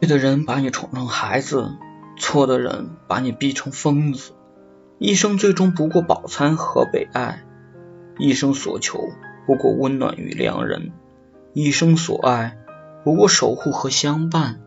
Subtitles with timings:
[0.00, 1.70] 对的人把你宠成孩子
[2.18, 4.32] 错的人把你逼成疯子。
[4.98, 7.44] 一生最终不过饱餐和被爱
[8.18, 8.98] 一生所求
[9.46, 10.92] 不过温暖与良人。
[11.52, 12.58] 一生所爱
[13.04, 14.60] 不过守护和相伴